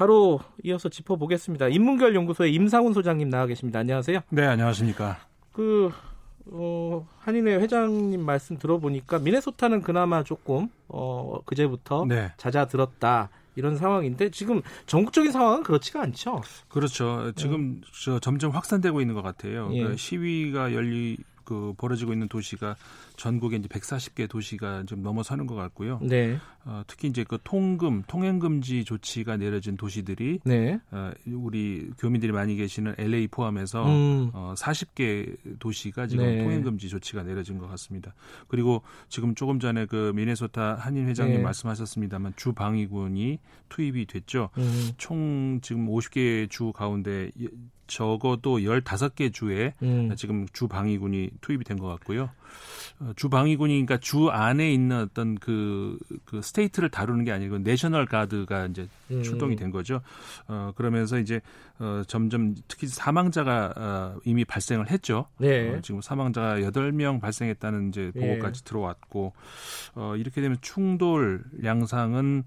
바로 0.00 0.40
이어서 0.64 0.88
짚어보겠습니다. 0.88 1.68
인문결 1.68 2.14
연구소의 2.14 2.54
임상훈 2.54 2.94
소장님 2.94 3.28
나와 3.28 3.44
계십니다. 3.44 3.80
안녕하세요. 3.80 4.20
네, 4.30 4.46
안녕하십니까. 4.46 5.18
그 5.52 5.90
어, 6.46 7.06
한인회 7.18 7.56
회장님 7.56 8.24
말씀 8.24 8.56
들어보니까 8.56 9.18
미네소타는 9.18 9.82
그나마 9.82 10.22
조금 10.24 10.70
어, 10.88 11.40
그제부터 11.44 12.06
네. 12.08 12.32
잦아들었다. 12.38 13.28
이런 13.56 13.76
상황인데 13.76 14.30
지금 14.30 14.62
전국적인 14.86 15.32
상황은 15.32 15.64
그렇지가 15.64 16.00
않죠. 16.00 16.40
그렇죠. 16.70 17.32
지금 17.36 17.82
네. 17.82 18.20
점점 18.22 18.52
확산되고 18.52 19.02
있는 19.02 19.14
것 19.14 19.20
같아요. 19.20 19.68
예. 19.72 19.80
그러니까 19.80 19.98
시위가 19.98 20.72
열리 20.72 21.18
그 21.50 21.74
벌어지고 21.76 22.12
있는 22.12 22.28
도시가 22.28 22.76
전국에 23.16 23.56
이제 23.56 23.66
140개 23.66 24.28
도시가 24.28 24.84
좀 24.86 25.02
넘어서는 25.02 25.48
것 25.48 25.56
같고요. 25.56 25.98
네. 26.00 26.38
어, 26.64 26.84
특히 26.86 27.08
이제 27.08 27.24
그 27.26 27.38
통금, 27.42 28.04
통행 28.06 28.38
금지 28.38 28.84
조치가 28.84 29.36
내려진 29.36 29.76
도시들이 29.76 30.38
네. 30.44 30.78
어, 30.92 31.10
우리 31.26 31.90
교민들이 31.98 32.30
많이 32.30 32.54
계시는 32.54 32.94
LA 32.98 33.26
포함해서 33.26 33.84
음. 33.84 34.30
어, 34.32 34.54
40개 34.56 35.58
도시가 35.58 36.06
지금 36.06 36.24
네. 36.24 36.40
통행 36.40 36.62
금지 36.62 36.88
조치가 36.88 37.24
내려진 37.24 37.58
것 37.58 37.66
같습니다. 37.70 38.14
그리고 38.46 38.82
지금 39.08 39.34
조금 39.34 39.58
전에 39.58 39.86
그 39.86 40.12
미네소타 40.14 40.76
한인 40.76 41.08
회장님 41.08 41.38
네. 41.38 41.42
말씀하셨습니다만 41.42 42.34
주 42.36 42.52
방위군이 42.52 43.40
투입이 43.70 44.06
됐죠. 44.06 44.50
음. 44.56 44.90
총 44.98 45.58
지금 45.62 45.88
50개 45.88 46.48
주 46.48 46.70
가운데 46.72 47.32
적어도 47.90 48.58
15개 48.58 49.32
주에 49.32 49.74
음. 49.82 50.14
지금 50.16 50.46
주 50.52 50.68
방위군이 50.68 51.30
투입이 51.40 51.64
된 51.64 51.80
것 51.80 51.88
같고요. 51.88 52.30
어, 53.00 53.12
주 53.16 53.28
방위군이 53.30 53.72
그러니까 53.72 53.96
주 53.98 54.28
안에 54.28 54.72
있는 54.72 55.00
어떤 55.00 55.34
그, 55.36 55.98
그 56.24 56.42
state를 56.42 56.90
다루는 56.90 57.24
게 57.24 57.32
아니고 57.32 57.58
National 57.58 58.06
Guard가 58.06 58.66
이제 58.66 58.86
음. 59.10 59.22
출동이 59.22 59.56
된 59.56 59.70
거죠. 59.70 60.02
어, 60.46 60.72
그러면서 60.76 61.18
이제 61.18 61.40
어, 61.78 62.02
점점 62.06 62.54
특히 62.68 62.86
사망자가 62.86 63.72
어, 63.76 64.20
이미 64.24 64.44
발생을 64.44 64.90
했죠. 64.90 65.26
네. 65.38 65.70
어, 65.70 65.80
지금 65.80 66.00
사망자가 66.00 66.58
8명 66.60 67.20
발생했다는 67.20 67.88
이제 67.88 68.12
보고까지 68.14 68.60
네. 68.60 68.64
들어왔고 68.68 69.32
어, 69.94 70.14
이렇게 70.16 70.40
되면 70.40 70.58
충돌 70.60 71.42
양상은 71.64 72.44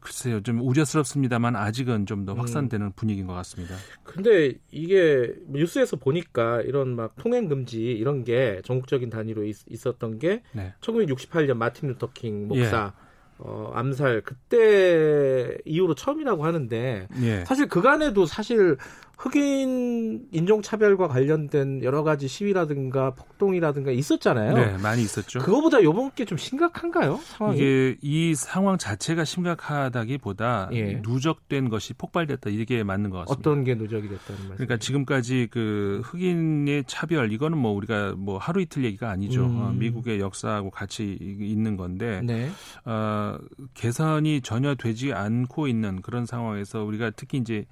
글쎄요, 0.00 0.40
좀 0.42 0.60
우려스럽습니다만 0.60 1.56
아직은 1.56 2.06
좀 2.06 2.26
더 2.26 2.34
확산되는 2.34 2.86
음. 2.86 2.92
분위기인 2.96 3.26
것 3.26 3.34
같습니다. 3.34 3.76
근데 4.02 4.54
이게 4.70 5.32
뉴스에서 5.48 5.96
보니까 5.96 6.60
이런 6.62 6.96
막 6.96 7.14
통행 7.16 7.48
금지 7.48 7.82
이런 7.82 8.24
게 8.24 8.60
전국적인 8.64 9.10
단위로 9.10 9.44
있, 9.44 9.86
었던게 9.86 10.42
네. 10.52 10.74
1968년 10.80 11.54
마틴 11.54 11.88
루터 11.90 12.10
킹 12.14 12.48
목사 12.48 12.94
예. 12.96 13.06
어, 13.38 13.70
암살 13.74 14.22
그때 14.22 15.58
이후로 15.64 15.94
처음이라고 15.94 16.44
하는데 16.44 17.06
예. 17.22 17.44
사실 17.44 17.68
그간에도 17.68 18.26
사실 18.26 18.76
흑인 19.16 20.28
인종차별과 20.30 21.08
관련된 21.08 21.82
여러 21.82 22.02
가지 22.02 22.28
시위라든가 22.28 23.14
폭동이라든가 23.14 23.90
있었잖아요. 23.90 24.54
네, 24.54 24.76
많이 24.78 25.02
있었죠. 25.02 25.38
그거보다 25.40 25.82
요번 25.82 26.10
게 26.14 26.26
좀 26.26 26.36
심각한가요? 26.36 27.20
상황이? 27.22 27.56
이게 27.56 27.96
이 28.02 28.34
상황 28.34 28.78
자체가 28.78 29.24
심각하다기보다 29.24 30.70
예. 30.72 31.00
누적된 31.02 31.68
것이 31.68 31.94
폭발됐다 31.94 32.50
이게 32.50 32.82
맞는 32.82 33.10
것 33.10 33.18
같습니다. 33.20 33.50
어떤 33.50 33.64
게 33.64 33.74
누적이 33.76 34.08
됐다는 34.08 34.40
말씀? 34.48 34.54
그러니까 34.56 34.76
지금까지 34.78 35.48
그 35.50 36.02
흑인의 36.04 36.84
차별 36.86 37.32
이거는 37.32 37.56
뭐 37.58 37.72
우리가 37.72 38.14
뭐 38.16 38.38
하루 38.38 38.60
이틀 38.60 38.84
얘기가 38.84 39.08
아니죠. 39.10 39.46
음. 39.46 39.56
어, 39.62 39.70
미국의 39.72 40.18
역사하고 40.20 40.70
같이 40.70 41.16
있는 41.20 41.76
건데 41.76 42.20
네. 42.24 42.50
어, 42.84 43.38
개선이 43.74 44.40
전혀 44.42 44.74
되지 44.74 45.12
않고 45.12 45.68
있는 45.68 46.02
그런 46.02 46.26
상황에서 46.26 46.82
우리가 46.84 47.10
특히 47.14 47.38
이제 47.38 47.66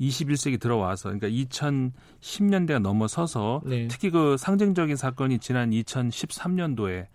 21세기 0.00 0.58
들어와서 0.60 1.10
그러니까 1.10 1.28
2010년대가 1.28 2.80
넘어서서 2.80 3.62
네. 3.66 3.86
특히 3.88 4.10
그 4.10 4.36
상징적인 4.38 4.96
사건이 4.96 5.38
지난 5.38 5.70
2013년도에 5.70 7.06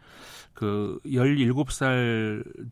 그 0.54 1.00
17살 1.06 2.72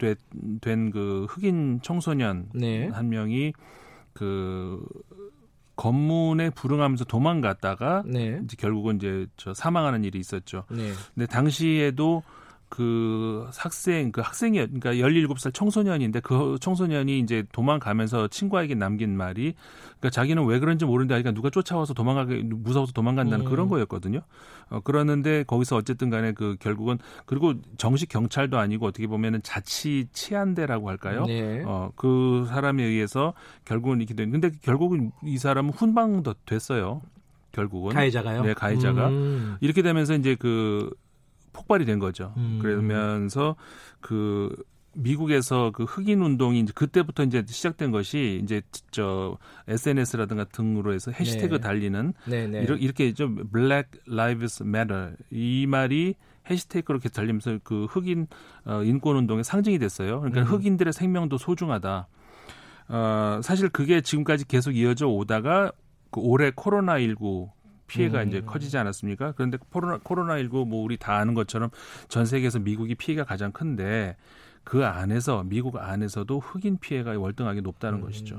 된 0.61 0.91
그 0.91 1.25
흑인 1.29 1.79
청소년 1.81 2.49
네. 2.53 2.87
한 2.87 3.09
명이 3.09 3.53
그 4.13 4.85
검문에 5.75 6.51
불응하면서 6.51 7.05
도망갔다가 7.05 8.03
네. 8.05 8.39
이제 8.43 8.55
결국은 8.59 8.97
이제 8.97 9.25
저 9.37 9.53
사망하는 9.53 10.03
일이 10.03 10.19
있었죠. 10.19 10.65
네. 10.69 10.91
근데 11.13 11.25
당시에도 11.25 12.21
그 12.73 13.47
학생 13.55 14.11
그 14.11 14.21
학생이 14.21 14.57
그러니까 14.57 14.93
17살 14.93 15.53
청소년인데 15.53 16.21
그 16.21 16.57
청소년이 16.59 17.19
이제 17.19 17.43
도망가면서 17.51 18.29
친구에게 18.29 18.73
남긴 18.73 19.15
말이 19.15 19.53
그러니까 19.99 20.09
자기는 20.09 20.43
왜 20.47 20.57
그런지 20.57 20.83
모르는데 20.83 21.13
그러니까 21.13 21.33
누가 21.33 21.51
쫓아와서 21.51 21.93
도망가게 21.93 22.41
무서워서 22.43 22.91
도망간다는 22.91 23.45
음. 23.45 23.49
그런 23.51 23.67
거였거든요. 23.67 24.21
어 24.71 24.79
그러는데 24.79 25.43
거기서 25.43 25.75
어쨌든 25.75 26.09
간에 26.09 26.31
그 26.31 26.55
결국은 26.59 26.97
그리고 27.27 27.53
정식 27.77 28.09
경찰도 28.09 28.57
아니고 28.57 28.87
어떻게 28.87 29.05
보면은 29.05 29.43
자치 29.43 30.07
치안대라고 30.11 30.89
할까요? 30.89 31.25
네. 31.27 31.61
어그 31.63 32.47
사람에 32.49 32.83
의해서 32.83 33.35
결국은 33.65 33.99
이렇게 33.99 34.15
된 34.15 34.31
근데 34.31 34.49
결국은 34.63 35.11
이 35.23 35.37
사람은 35.37 35.73
훈방도 35.73 36.33
됐어요. 36.47 37.03
결국은 37.51 37.93
가해자가요? 37.93 38.41
네, 38.41 38.55
가해자가 38.55 39.09
음. 39.09 39.57
이렇게 39.61 39.83
되면서 39.83 40.15
이제 40.15 40.33
그 40.33 40.89
폭발이 41.53 41.85
된 41.85 41.99
거죠. 41.99 42.33
음. 42.37 42.59
그러면서 42.61 43.55
그 44.01 44.53
미국에서 44.95 45.71
그 45.71 45.83
흑인 45.83 46.21
운동이 46.21 46.59
이제 46.59 46.71
그때부터 46.73 47.23
이제 47.23 47.43
시작된 47.47 47.91
것이 47.91 48.39
이제 48.43 48.61
저 48.91 49.37
SNS라든가 49.67 50.45
등으로 50.45 50.93
해서 50.93 51.11
해시태그 51.11 51.55
네. 51.55 51.61
달리는 51.61 52.13
네, 52.25 52.47
네. 52.47 52.65
이렇게 52.79 53.13
좀 53.13 53.49
Black 53.51 54.01
Lives 54.07 54.63
Matter 54.63 55.15
이 55.31 55.65
말이 55.67 56.15
해시태그로 56.49 56.97
이렇게 56.97 57.09
달리면서 57.09 57.59
그 57.63 57.85
흑인 57.85 58.27
어, 58.65 58.83
인권 58.83 59.15
운동의 59.15 59.43
상징이 59.43 59.79
됐어요. 59.79 60.19
그러니까 60.19 60.41
음. 60.41 60.45
흑인들의 60.45 60.93
생명도 60.93 61.37
소중하다. 61.37 62.07
어, 62.89 63.39
사실 63.41 63.69
그게 63.69 64.01
지금까지 64.01 64.47
계속 64.47 64.75
이어져 64.75 65.07
오다가 65.07 65.71
그 66.11 66.19
올해 66.19 66.51
코로나 66.53 66.99
19 66.99 67.49
피해가 67.87 68.23
음. 68.23 68.27
이제 68.27 68.41
커지지 68.41 68.77
않았습니까? 68.77 69.33
그런데 69.33 69.57
코로나 69.69 69.99
코로나 70.03 70.37
19 70.37 70.65
뭐 70.65 70.83
우리 70.83 70.97
다 70.97 71.17
아는 71.17 71.33
것처럼 71.33 71.69
전 72.07 72.25
세계에서 72.25 72.59
미국이 72.59 72.95
피해가 72.95 73.23
가장 73.23 73.51
큰데 73.51 74.15
그 74.63 74.85
안에서 74.85 75.43
미국 75.43 75.77
안에서도 75.77 76.39
흑인 76.39 76.77
피해가 76.79 77.19
월등하게 77.19 77.61
높다는 77.61 77.99
음. 77.99 78.03
것이죠. 78.05 78.37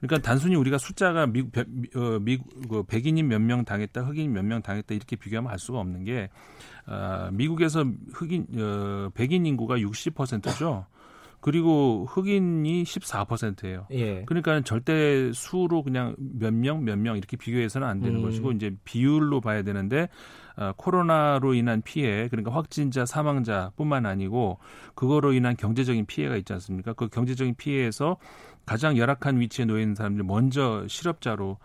그러니까 0.00 0.18
단순히 0.26 0.56
우리가 0.56 0.78
숫자가 0.78 1.26
미국 1.26 1.52
어, 1.94 2.18
미국 2.20 2.68
그 2.68 2.82
백인이 2.82 3.22
몇 3.22 3.40
명 3.40 3.64
당했다, 3.64 4.02
흑인이 4.02 4.28
몇명 4.28 4.62
당했다 4.62 4.94
이렇게 4.94 5.14
비교하면 5.16 5.50
알 5.50 5.58
수가 5.60 5.78
없는 5.78 6.04
게 6.04 6.28
어, 6.86 7.28
미국에서 7.32 7.84
흑인 8.12 8.46
어, 8.58 9.10
백인 9.14 9.46
인구가 9.46 9.76
60%죠. 9.78 10.86
그리고 11.40 12.06
흑인이 12.08 12.82
14%예요. 12.84 13.86
예. 13.92 14.24
그러니까 14.26 14.60
절대 14.60 15.32
수로 15.32 15.82
그냥 15.82 16.14
몇 16.18 16.52
명, 16.52 16.84
몇 16.84 16.98
명 16.98 17.16
이렇게 17.16 17.36
비교해서는 17.36 17.86
안 17.86 18.00
되는 18.00 18.16
음. 18.18 18.22
것이고 18.22 18.52
이제 18.52 18.74
비율로 18.84 19.40
봐야 19.40 19.62
되는데 19.62 20.08
어, 20.56 20.72
코로나로 20.76 21.54
인한 21.54 21.80
피해 21.82 22.28
그러니까 22.28 22.52
확진자, 22.52 23.06
사망자뿐만 23.06 24.04
아니고 24.04 24.58
그거로 24.94 25.32
인한 25.32 25.56
경제적인 25.56 26.06
피해가 26.06 26.36
있지 26.36 26.52
않습니까? 26.52 26.92
그 26.92 27.08
경제적인 27.08 27.54
피해에서 27.56 28.18
가장 28.66 28.98
열악한 28.98 29.40
위치에 29.40 29.64
놓여 29.64 29.80
있는 29.80 29.94
사람들이 29.94 30.26
먼저 30.26 30.84
실업자로 30.88 31.52
어, 31.52 31.56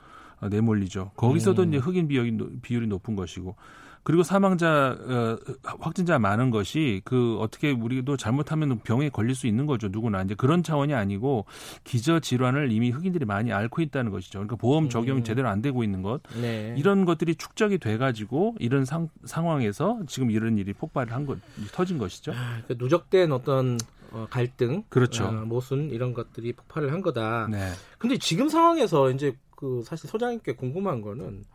내몰리죠. 0.42 1.12
거기서도 1.16 1.64
음. 1.64 1.70
이제 1.70 1.78
흑인 1.78 2.08
비율이, 2.08 2.38
비율이 2.62 2.88
높은 2.88 3.16
것이고 3.16 3.56
그리고 4.04 4.22
사망자 4.22 4.96
어, 5.00 5.36
확진자 5.80 6.20
많은 6.20 6.52
것이 6.52 7.02
그 7.06 7.40
어떻게 7.40 7.72
우리도 7.72 8.18
잘못하면 8.18 8.78
병에 8.84 9.10
걸릴 9.10 9.34
수 9.34 9.48
있는 9.48 9.66
거죠 9.66 9.88
누구나 9.88 10.22
이제 10.22 10.36
그런 10.36 10.62
차원이 10.62 10.94
아니고 10.94 11.46
기저 11.84 12.20
질환을 12.20 12.72
이미 12.72 12.92
흑인들이 12.92 13.26
많이 13.26 13.52
앓고 13.52 13.82
있다는 13.82 14.12
것이죠. 14.12 14.38
그러니까 14.38 14.58
보험 14.58 14.90
적용이 14.90 15.22
음. 15.22 15.24
제대로 15.24 15.50
안 15.50 15.64
되고 15.64 15.84
있는 15.84 16.04
것 16.04 16.22
네. 16.40 16.76
이런 16.78 17.06
것들이 17.06 17.34
축적이 17.34 17.80
돼가지고 17.80 18.54
이런 18.60 18.86
상, 18.86 19.10
상황에서 19.24 20.00
지금 20.06 20.30
이런 20.30 20.60
일이 20.60 20.72
폭발을 20.74 21.12
한 21.12 21.26
것 21.26 21.40
터진 21.72 21.98
것이죠. 21.98 22.32
아, 22.34 22.62
그러니까 22.62 22.76
누적된 22.78 23.32
어떤 23.32 23.80
어, 24.12 24.28
갈등, 24.30 24.84
그렇죠. 24.88 25.26
어, 25.26 25.32
모순 25.32 25.90
이런 25.90 26.14
것들이 26.14 26.54
폭발을 26.54 26.94
한 26.94 27.02
거다. 27.02 27.48
네. 27.50 27.72
근데 27.98 28.18
지금 28.18 28.48
상황에서 28.48 29.10
이제 29.10 29.36
그 29.56 29.84
사실 29.86 30.10
소장님께 30.10 30.54
궁금한 30.54 31.02
거는 31.02 31.46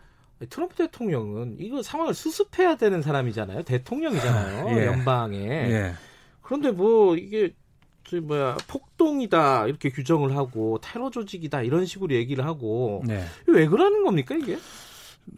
트럼프 0.48 0.74
대통령은 0.74 1.56
이거 1.58 1.82
상황을 1.82 2.14
수습해야 2.14 2.76
되는 2.76 3.02
사람이잖아요. 3.02 3.62
대통령이잖아요. 3.62 4.68
예. 4.80 4.86
연방에. 4.86 5.38
예. 5.38 5.92
그런데 6.40 6.70
뭐 6.70 7.16
이게 7.16 7.54
저 8.04 8.20
뭐야 8.20 8.56
폭동이다 8.66 9.66
이렇게 9.66 9.90
규정을 9.90 10.36
하고 10.36 10.80
테러 10.82 11.10
조직이다 11.10 11.62
이런 11.62 11.84
식으로 11.86 12.14
얘기를 12.14 12.44
하고 12.44 13.02
네. 13.06 13.24
왜 13.46 13.66
그러는 13.68 14.02
겁니까 14.02 14.34
이게? 14.34 14.58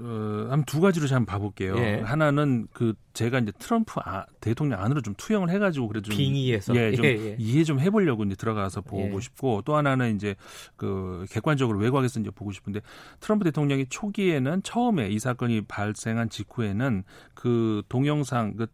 어, 0.00 0.46
한두 0.50 0.81
가지로 0.81 1.06
좀 1.06 1.26
봐볼게요. 1.26 1.76
예. 1.76 2.00
하나는 2.00 2.67
그 2.73 2.94
제가 3.12 3.40
이제 3.40 3.52
트럼프 3.58 4.00
아, 4.05 4.25
대통령 4.40 4.81
안으로 4.81 5.02
좀 5.02 5.14
투영을 5.17 5.50
해가지고 5.50 5.88
그래도 5.88 6.11
좀 6.11 6.17
빙의해서 6.17 6.75
예, 6.76 6.93
좀 6.93 7.05
예, 7.05 7.11
예. 7.11 7.37
이해 7.38 7.62
좀 7.64 7.79
해보려고 7.79 8.25
이제 8.25 8.34
들어가서 8.34 8.81
보고 8.81 9.17
예. 9.17 9.20
싶고 9.20 9.62
또 9.64 9.76
하나는 9.76 10.17
이제 10.17 10.34
그 10.76 11.26
객관적으로 11.31 11.79
외곽에서 11.79 12.20
이제 12.20 12.31
보고 12.31 12.52
싶은데 12.52 12.81
트럼프 13.20 13.44
대통령이 13.44 13.87
초기에는 13.90 14.62
처음에 14.62 15.08
이 15.08 15.19
사건이 15.19 15.62
발생한 15.62 16.31
직후에는 16.31 17.05
그 17.34 17.82
동영상 17.88 18.56
그 18.56 18.67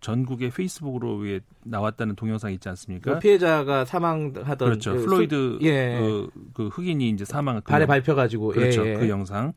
전국의 0.00 0.50
페이스북으로 0.50 1.16
위에 1.16 1.40
나왔다는 1.64 2.14
동영상 2.14 2.52
있지 2.52 2.68
않습니까? 2.68 3.14
그 3.14 3.18
피해자가 3.18 3.84
사망하던 3.84 4.56
그렇죠. 4.56 4.92
그 4.92 5.04
플로이드 5.04 5.58
예. 5.62 5.98
그, 5.98 6.30
그, 6.52 6.68
흑인이 6.68 7.08
이제 7.08 7.24
사망 7.24 7.56
그 7.56 7.72
발에 7.72 7.86
밟혀 7.86 8.14
가지고 8.14 8.48
그렇죠. 8.48 8.86
예. 8.86 8.94
그 8.94 9.08
영상 9.08 9.52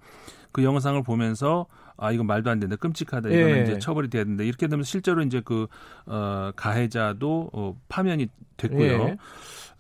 그 0.51 0.63
영상을 0.63 1.01
보면서 1.03 1.67
아 1.97 2.11
이건 2.11 2.27
말도 2.27 2.49
안 2.49 2.59
된다 2.59 2.75
끔찍하다 2.75 3.29
이거는 3.29 3.57
예. 3.57 3.63
이제 3.63 3.79
처벌이 3.79 4.09
돼야 4.09 4.23
된다 4.23 4.43
이렇게 4.43 4.67
되면 4.67 4.83
실제로 4.83 5.21
이제 5.21 5.41
그 5.43 5.67
어, 6.05 6.51
가해자도 6.55 7.49
어, 7.53 7.79
파면이 7.89 8.27
됐고요. 8.57 9.03
예. 9.03 9.17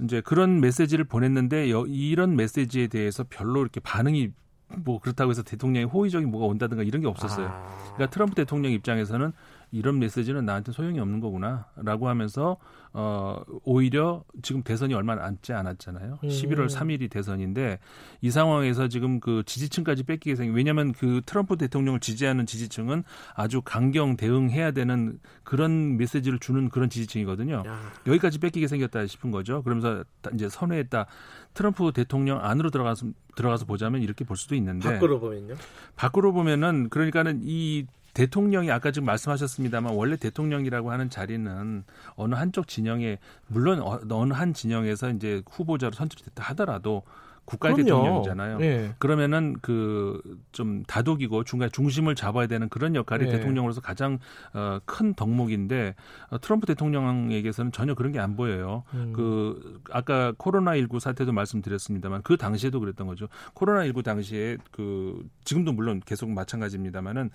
이제 0.01 0.21
그런 0.21 0.61
메시지를 0.61 1.05
보냈는데 1.05 1.69
여, 1.71 1.85
이런 1.87 2.35
메시지에 2.35 2.87
대해서 2.87 3.25
별로 3.29 3.61
이렇게 3.61 3.79
반응이 3.79 4.31
뭐 4.77 4.99
그렇다고 4.99 5.31
해서 5.31 5.43
대통령의 5.43 5.87
호의적인 5.87 6.29
뭐가 6.29 6.45
온다든가 6.45 6.83
이런 6.83 7.01
게 7.01 7.07
없었어요. 7.07 7.47
아. 7.47 7.91
그러니까 7.95 8.07
트럼프 8.07 8.35
대통령 8.35 8.71
입장에서는 8.71 9.33
이런 9.71 9.99
메시지는 9.99 10.45
나한테 10.45 10.71
소용이 10.71 10.99
없는 10.99 11.19
거구나라고 11.19 12.07
하면서 12.07 12.57
어 12.91 13.39
오히려 13.63 14.23
지금 14.41 14.63
대선이 14.63 14.95
얼마 14.95 15.13
남지 15.13 15.53
않았잖아요. 15.53 16.19
음. 16.23 16.27
11월 16.27 16.67
3일이 16.69 17.09
대선인데 17.09 17.77
이 18.21 18.31
상황에서 18.31 18.87
지금 18.87 19.19
그 19.19 19.43
지지층까지 19.45 20.03
뺏기게 20.03 20.35
생긴 20.35 20.55
왜냐하면 20.55 20.93
그 20.93 21.21
트럼프 21.23 21.55
대통령을 21.57 21.99
지지하는 21.99 22.47
지지층은 22.47 23.03
아주 23.35 23.61
강경 23.61 24.17
대응해야 24.17 24.71
되는 24.71 25.19
그런 25.43 25.97
메시지를 25.97 26.39
주는 26.39 26.69
그런 26.69 26.89
지지층이거든요. 26.89 27.63
야. 27.67 27.79
여기까지 28.07 28.39
뺏기게 28.39 28.67
생겼다 28.67 29.05
싶은 29.05 29.29
거죠. 29.29 29.61
그러면서 29.61 30.03
이제 30.33 30.49
선회했다. 30.49 31.05
트럼프 31.53 31.91
대통령 31.93 32.43
안으로 32.43 32.71
들어가서 32.71 33.07
들어가서 33.35 33.65
보자면 33.65 34.01
이렇게 34.01 34.25
볼 34.25 34.37
수도 34.37 34.55
있는데 34.55 34.89
밖으로 34.89 35.19
보면요. 35.19 35.55
밖으로 35.95 36.33
보면은 36.33 36.89
그러니까는 36.89 37.41
이 37.43 37.85
대통령이 38.13 38.71
아까 38.71 38.91
지금 38.91 39.05
말씀하셨습니다만 39.05 39.93
원래 39.93 40.17
대통령이라고 40.17 40.91
하는 40.91 41.09
자리는 41.09 41.83
어느 42.15 42.35
한쪽 42.35 42.67
진영에 42.67 43.19
물론 43.47 43.81
어, 43.81 43.99
어느 44.09 44.33
한 44.33 44.53
진영에서 44.53 45.11
이제 45.11 45.41
후보자로 45.49 45.93
선출이 45.93 46.23
됐다 46.23 46.43
하더라도 46.49 47.03
국가 47.49 47.73
대통령이잖아요. 47.73 48.57
네. 48.59 48.93
그러면은 48.99 49.55
그 49.61 50.21
좀 50.51 50.83
다독이고 50.83 51.43
중간 51.43 51.71
중심을 51.71 52.15
잡아야 52.15 52.47
되는 52.47 52.69
그런 52.69 52.95
역할이 52.95 53.25
네. 53.25 53.31
대통령으로서 53.31 53.81
가장 53.81 54.19
어, 54.53 54.79
큰 54.85 55.13
덕목인데 55.13 55.95
어, 56.29 56.39
트럼프 56.39 56.65
대통령에게서는 56.67 57.71
전혀 57.71 57.93
그런 57.93 58.11
게 58.11 58.19
안 58.19 58.35
보여요. 58.35 58.83
음. 58.93 59.13
그 59.15 59.79
아까 59.91 60.33
코로나 60.37 60.75
19 60.75 60.99
사태도 60.99 61.31
말씀드렸습니다만 61.31 62.21
그 62.21 62.35
당시에도 62.35 62.81
그랬던 62.81 63.07
거죠. 63.07 63.29
코로나 63.53 63.85
19 63.85 64.03
당시에 64.03 64.57
그 64.71 65.25
지금도 65.49 65.73
물론 65.73 65.99
계속 66.05 66.29
마찬가지입니다만은 66.29 67.31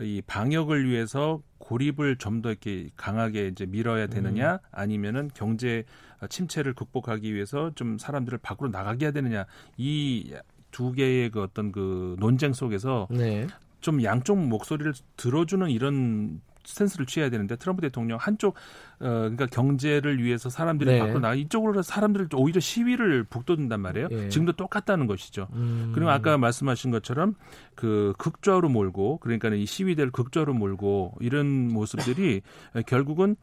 이 0.00 0.22
방역을 0.26 0.88
위해서 0.88 1.42
고립을 1.58 2.16
좀 2.16 2.38
더 2.38 2.50
이렇게 2.50 2.88
강하게 2.96 3.48
이제 3.48 3.66
밀어야 3.66 4.06
되느냐 4.06 4.52
음. 4.52 4.58
아니면은 4.70 5.28
경제 5.34 5.82
침체를 6.28 6.72
극복하기 6.74 7.34
위해서 7.34 7.72
좀 7.74 7.98
사람들을 7.98 8.38
밖으로 8.38 8.68
나가게 8.70 9.06
해야 9.06 9.12
되느냐 9.12 9.44
이 9.76 10.32
두 10.70 10.92
개의 10.92 11.30
그 11.30 11.42
어떤 11.42 11.72
그 11.72 12.14
논쟁 12.18 12.52
속에서 12.52 13.08
네. 13.10 13.46
좀 13.80 14.02
양쪽 14.02 14.38
목소리를 14.38 14.92
들어주는 15.16 15.70
이런 15.70 16.40
스탠스를 16.68 17.06
취해야 17.06 17.30
되는데 17.30 17.56
트럼프 17.56 17.80
대통령 17.80 18.18
한쪽 18.20 18.54
어 19.00 19.08
그러니까 19.08 19.46
경제를 19.46 20.22
위해서 20.22 20.50
사람들이 20.50 20.92
네. 20.92 20.98
밖으로 20.98 21.20
나가 21.20 21.34
이쪽으로 21.34 21.82
사람들을 21.82 22.28
오히려 22.34 22.60
시위를 22.60 23.24
북돋는단 23.24 23.80
말이에요. 23.80 24.08
네. 24.08 24.28
지금도 24.28 24.52
똑같다는 24.52 25.06
것이죠. 25.06 25.48
음. 25.54 25.92
그리고 25.94 26.10
아까 26.10 26.36
말씀하신 26.36 26.90
것처럼 26.90 27.34
그 27.74 28.12
극좌로 28.18 28.68
몰고 28.68 29.18
그러니까 29.18 29.48
이 29.48 29.64
시위대를 29.64 30.10
극좌로 30.10 30.52
몰고 30.52 31.16
이런 31.20 31.68
모습들이 31.68 32.42
결국은 32.86 33.36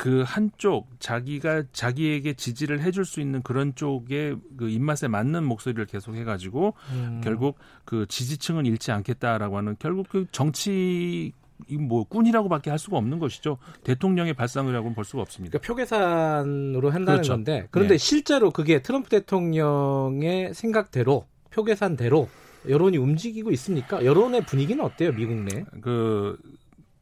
그 0.00 0.22
한쪽 0.26 0.88
자기가 0.98 1.64
자기에게 1.72 2.32
지지를 2.32 2.80
해줄 2.80 3.04
수 3.04 3.20
있는 3.20 3.42
그런 3.42 3.74
쪽의 3.74 4.38
그 4.56 4.70
입맛에 4.70 5.08
맞는 5.08 5.44
목소리를 5.44 5.84
계속 5.84 6.14
해가지고 6.14 6.72
음. 6.92 7.20
결국 7.22 7.58
그 7.84 8.06
지지층은 8.08 8.64
잃지 8.64 8.92
않겠다라고 8.92 9.58
하는 9.58 9.76
결국 9.78 10.08
그 10.08 10.24
정치 10.32 11.34
뭐 11.78 12.04
꾼이라고밖에 12.04 12.70
할 12.70 12.78
수가 12.78 12.96
없는 12.98 13.18
것이죠. 13.18 13.58
대통령의 13.84 14.34
발상이라고는 14.34 14.94
볼 14.94 15.04
수가 15.04 15.22
없습니다. 15.22 15.58
그러니까 15.58 15.66
표계산으로 15.66 16.90
한다는 16.90 17.18
그렇죠. 17.18 17.32
건데 17.32 17.66
그런데 17.70 17.94
네. 17.94 17.98
실제로 17.98 18.50
그게 18.50 18.82
트럼프 18.82 19.08
대통령의 19.08 20.54
생각대로 20.54 21.26
표계산대로 21.50 22.28
여론이 22.68 22.98
움직이고 22.98 23.50
있습니까? 23.52 24.04
여론의 24.04 24.44
분위기는 24.44 24.82
어때요, 24.84 25.12
미국 25.12 25.36
내? 25.36 25.64
그 25.80 26.38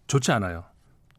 좋지 0.06 0.32
않아요. 0.32 0.64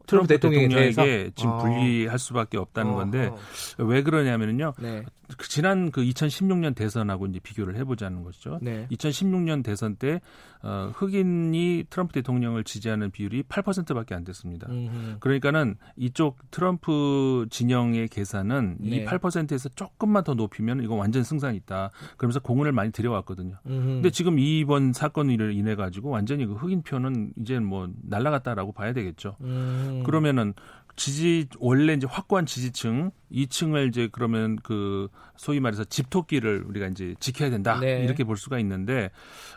트럼프 0.06 0.28
대통령에게 0.28 1.30
지금 1.36 1.52
아. 1.52 1.58
불리할 1.58 2.18
수밖에 2.18 2.58
없다는 2.58 2.94
건데 2.94 3.30
왜 3.78 4.02
그러냐면요. 4.02 4.72
네. 4.80 5.04
그 5.36 5.48
지난 5.48 5.90
그 5.90 6.02
2016년 6.02 6.74
대선하고 6.74 7.26
이제 7.26 7.38
비교를 7.40 7.76
해보자는 7.76 8.22
것이죠. 8.22 8.58
네. 8.62 8.86
2016년 8.90 9.62
대선 9.62 9.96
때 9.96 10.20
어, 10.62 10.92
흑인이 10.94 11.84
트럼프 11.88 12.12
대통령을 12.12 12.64
지지하는 12.64 13.10
비율이 13.10 13.44
8%밖에 13.44 14.14
안 14.14 14.24
됐습니다. 14.24 14.68
음흠. 14.68 15.16
그러니까는 15.20 15.76
이쪽 15.96 16.38
트럼프 16.50 17.46
진영의 17.50 18.08
계산은 18.08 18.76
네. 18.80 18.96
이 18.96 19.04
8%에서 19.04 19.68
조금만 19.70 20.24
더 20.24 20.34
높이면 20.34 20.82
이건 20.82 20.98
완전 20.98 21.22
승산이 21.22 21.56
있다. 21.58 21.90
그러면서 22.16 22.40
공을 22.40 22.72
많이 22.72 22.92
들여왔거든요. 22.92 23.56
음흠. 23.66 23.86
근데 23.86 24.10
지금 24.10 24.38
이번 24.38 24.92
사건을 24.92 25.54
인해 25.54 25.74
가지고 25.74 26.10
완전히 26.10 26.46
그 26.46 26.54
흑인 26.54 26.82
표는 26.82 27.32
이제 27.40 27.58
뭐 27.58 27.88
날라갔다라고 28.02 28.72
봐야 28.72 28.92
되겠죠. 28.92 29.36
음. 29.40 30.02
그러면은 30.04 30.54
지지 31.00 31.46
원래 31.58 31.94
이제 31.94 32.06
확고한 32.06 32.44
지지층 32.44 33.10
2층을 33.32 33.88
이제 33.88 34.10
그러면 34.12 34.56
그 34.56 35.08
소위 35.34 35.58
말해서 35.58 35.82
집토끼를 35.84 36.64
우리가 36.66 36.88
이제 36.88 37.14
지켜야 37.20 37.48
된다 37.48 37.80
네. 37.80 38.04
이렇게 38.04 38.22
볼 38.22 38.36
수가 38.36 38.58
있는데 38.58 39.10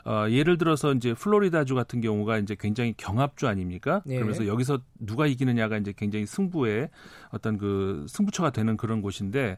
어 0.05 0.25
예를 0.29 0.57
들어서 0.57 0.93
이제 0.93 1.13
플로리다주 1.13 1.75
같은 1.75 1.99
경우가 1.99 2.37
이제 2.37 2.55
굉장히 2.57 2.93
경합주 2.95 3.49
아닙니까? 3.49 4.01
네. 4.05 4.15
그러면서 4.15 4.47
여기서 4.47 4.79
누가 5.01 5.27
이기느냐가 5.27 5.77
이제 5.77 5.93
굉장히 5.97 6.25
승부의 6.25 6.89
어떤 7.31 7.57
그 7.57 8.05
승부처가 8.07 8.51
되는 8.51 8.77
그런 8.77 9.01
곳인데 9.01 9.57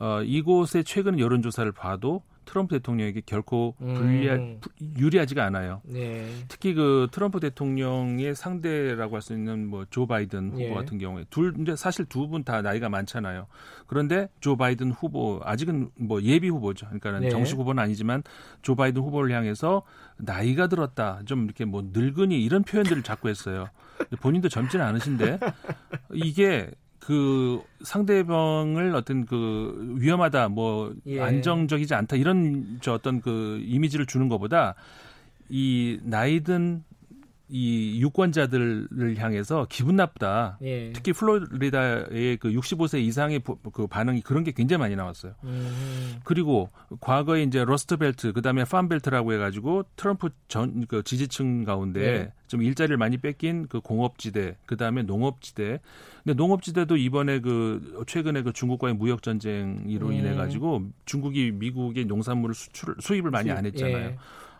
어 0.00 0.20
이곳의 0.22 0.84
최근 0.84 1.18
여론조사를 1.18 1.72
봐도 1.72 2.22
트럼프 2.44 2.76
대통령에게 2.76 3.22
결코 3.24 3.74
불리하, 3.78 4.34
음. 4.34 4.60
유리하지가 4.98 5.44
않아요. 5.46 5.80
네. 5.84 6.28
특히 6.48 6.74
그 6.74 7.08
트럼프 7.12 7.40
대통령의 7.40 8.34
상대라고 8.34 9.14
할 9.16 9.22
수 9.22 9.32
있는 9.32 9.66
뭐 9.68 9.84
조 9.90 10.06
바이든 10.06 10.52
후보 10.52 10.62
예. 10.62 10.74
같은 10.74 10.98
경우에 10.98 11.24
둘 11.30 11.54
이제 11.60 11.76
사실 11.76 12.04
두 12.06 12.26
분 12.28 12.44
다 12.44 12.62
나이가 12.62 12.88
많잖아요. 12.88 13.46
그런데 13.86 14.28
조 14.40 14.56
바이든 14.56 14.92
후보 14.92 15.40
아직은 15.44 15.90
뭐 15.96 16.22
예비 16.22 16.48
후보죠. 16.48 16.86
그러니까 16.86 17.18
네. 17.20 17.28
정식 17.30 17.56
후보는 17.58 17.82
아니지만 17.82 18.22
조 18.62 18.74
바이든 18.74 19.02
후보를 19.02 19.34
향해서 19.34 19.82
나이가 20.16 20.66
들었다, 20.66 21.20
좀 21.24 21.44
이렇게 21.44 21.64
뭐 21.64 21.82
늙은이 21.92 22.42
이런 22.42 22.62
표현들을 22.62 23.02
자꾸 23.02 23.28
했어요. 23.28 23.66
본인도 24.20 24.48
젊지는 24.48 24.84
않으신데 24.84 25.38
이게 26.12 26.70
그 27.04 27.60
상대방을 27.82 28.94
어떤 28.94 29.26
그 29.26 29.96
위험하다 29.98 30.50
뭐 30.50 30.94
예. 31.06 31.20
안정적이지 31.20 31.94
않다 31.94 32.16
이런 32.16 32.78
저 32.80 32.92
어떤 32.92 33.20
그 33.20 33.60
이미지를 33.64 34.06
주는 34.06 34.28
것보다 34.28 34.76
이 35.48 35.98
나이든 36.04 36.84
이 37.54 38.00
유권자들을 38.00 39.16
향해서 39.18 39.66
기분 39.68 39.96
나쁘다. 39.96 40.58
예. 40.62 40.90
특히 40.92 41.12
플로리다의 41.12 42.38
그 42.38 42.50
65세 42.50 43.00
이상의 43.00 43.42
그 43.72 43.86
반응이 43.86 44.22
그런 44.22 44.42
게 44.42 44.52
굉장히 44.52 44.80
많이 44.80 44.96
나왔어요. 44.96 45.34
음. 45.44 46.16
그리고 46.24 46.70
과거에 47.00 47.42
이제 47.42 47.62
러스트벨트 47.64 48.32
그다음에 48.32 48.64
팜벨트라고 48.64 49.32
해가지고 49.34 49.84
트럼프 49.96 50.30
전 50.48 50.72
그 50.88 51.02
지지층 51.02 51.64
가운데 51.64 52.00
예. 52.00 52.32
좀 52.46 52.62
일자리를 52.62 52.96
많이 52.96 53.16
뺏긴 53.16 53.66
그 53.68 53.80
공업지대 53.80 54.56
그다음에 54.66 55.02
농업지대. 55.02 55.80
근데 56.24 56.34
농업지대도 56.34 56.96
이번에 56.96 57.40
그 57.40 58.04
최근에 58.06 58.42
그 58.42 58.52
중국과의 58.52 58.94
무역 58.94 59.22
전쟁으로 59.22 60.08
음. 60.08 60.12
인해 60.12 60.34
가지고 60.34 60.82
중국이 61.04 61.52
미국의 61.52 62.04
농산물을 62.06 62.54
수출 62.54 62.96
수입을 63.00 63.30
많이 63.30 63.50
안 63.50 63.66
했잖아요. 63.66 63.96
예. 63.96 64.18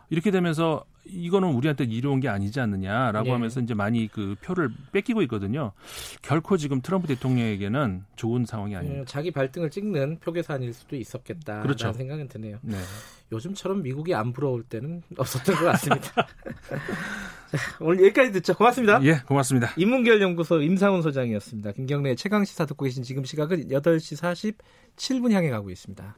이렇게 0.09 0.31
되면서 0.31 0.85
이거는 1.05 1.49
우리한테 1.49 1.83
이로운 1.83 2.19
게 2.19 2.29
아니지 2.29 2.59
않느냐라고 2.59 3.27
예. 3.27 3.31
하면서 3.31 3.59
이제 3.59 3.73
많이 3.73 4.07
그 4.07 4.35
표를 4.41 4.69
뺏기고 4.91 5.21
있거든요. 5.23 5.73
결코 6.21 6.55
지금 6.55 6.81
트럼프 6.81 7.07
대통령에게는 7.07 8.03
좋은 8.15 8.45
상황이 8.45 8.75
아닙니다. 8.75 9.01
음, 9.01 9.05
자기 9.05 9.31
발등을 9.31 9.69
찍는 9.69 10.19
표 10.19 10.31
계산일 10.31 10.73
수도 10.73 10.95
있었겠다라는 10.95 11.63
그렇죠. 11.63 11.91
생각은 11.91 12.27
드네요. 12.29 12.59
네. 12.61 12.77
요즘처럼 13.31 13.81
미국이 13.81 14.13
안 14.13 14.31
부러울 14.31 14.63
때는 14.63 15.01
없었던 15.17 15.55
것 15.55 15.65
같습니다. 15.65 16.11
자, 17.51 17.57
오늘 17.79 18.05
여기까지 18.05 18.31
듣죠. 18.31 18.53
고맙습니다. 18.55 19.03
예, 19.03 19.19
고맙습니다. 19.25 19.73
인문결 19.77 20.21
연구소 20.21 20.61
임상훈 20.61 21.01
소장이었습니다. 21.01 21.73
김경래 21.73 22.15
최강 22.15 22.45
시사 22.45 22.65
듣고 22.65 22.85
계신 22.85 23.03
지금 23.03 23.23
시각은 23.23 23.67
8시 23.67 24.57
47분 24.97 25.31
향해 25.31 25.49
가고 25.49 25.69
있습니다. 25.69 26.15